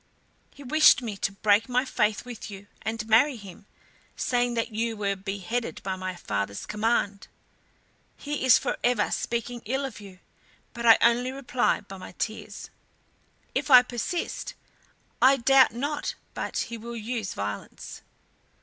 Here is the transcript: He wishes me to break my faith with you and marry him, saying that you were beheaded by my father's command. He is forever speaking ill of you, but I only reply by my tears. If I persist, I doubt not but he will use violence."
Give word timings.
He 0.49 0.63
wishes 0.63 1.03
me 1.03 1.15
to 1.17 1.31
break 1.31 1.69
my 1.69 1.85
faith 1.85 2.25
with 2.25 2.49
you 2.49 2.65
and 2.81 3.07
marry 3.07 3.35
him, 3.35 3.67
saying 4.15 4.55
that 4.55 4.71
you 4.73 4.97
were 4.97 5.15
beheaded 5.15 5.79
by 5.83 5.95
my 5.95 6.15
father's 6.15 6.65
command. 6.65 7.27
He 8.17 8.43
is 8.43 8.57
forever 8.57 9.11
speaking 9.11 9.61
ill 9.65 9.85
of 9.85 9.99
you, 10.01 10.17
but 10.73 10.87
I 10.87 10.97
only 11.01 11.31
reply 11.31 11.81
by 11.81 11.97
my 11.97 12.13
tears. 12.13 12.71
If 13.53 13.69
I 13.69 13.83
persist, 13.83 14.55
I 15.21 15.37
doubt 15.37 15.71
not 15.71 16.15
but 16.33 16.57
he 16.57 16.79
will 16.79 16.95
use 16.97 17.35
violence." 17.35 18.01